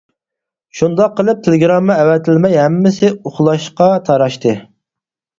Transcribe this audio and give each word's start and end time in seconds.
شۇنداق 0.77 1.11
قىلىپ، 1.17 1.41
تېلېگرامما 1.47 1.97
ئەۋەتىلمەي 2.03 2.57
ھەممىسى 2.59 3.11
ئۇخلاشقا 3.11 3.91
تاراشتى. 4.09 4.55